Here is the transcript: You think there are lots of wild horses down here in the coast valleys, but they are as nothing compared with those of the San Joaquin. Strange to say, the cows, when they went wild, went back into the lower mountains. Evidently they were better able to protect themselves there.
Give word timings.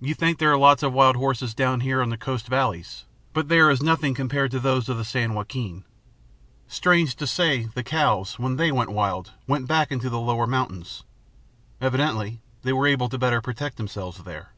You 0.00 0.14
think 0.14 0.38
there 0.38 0.52
are 0.52 0.56
lots 0.56 0.84
of 0.84 0.92
wild 0.92 1.16
horses 1.16 1.52
down 1.52 1.80
here 1.80 2.00
in 2.00 2.10
the 2.10 2.16
coast 2.16 2.46
valleys, 2.46 3.06
but 3.32 3.48
they 3.48 3.58
are 3.58 3.70
as 3.70 3.82
nothing 3.82 4.14
compared 4.14 4.52
with 4.54 4.62
those 4.62 4.88
of 4.88 4.98
the 4.98 5.04
San 5.04 5.34
Joaquin. 5.34 5.82
Strange 6.68 7.16
to 7.16 7.26
say, 7.26 7.64
the 7.64 7.82
cows, 7.82 8.38
when 8.38 8.54
they 8.54 8.70
went 8.70 8.92
wild, 8.92 9.32
went 9.48 9.66
back 9.66 9.90
into 9.90 10.08
the 10.08 10.20
lower 10.20 10.46
mountains. 10.46 11.02
Evidently 11.80 12.40
they 12.62 12.72
were 12.72 12.84
better 12.84 12.92
able 13.08 13.08
to 13.08 13.40
protect 13.42 13.78
themselves 13.78 14.18
there. 14.18 14.52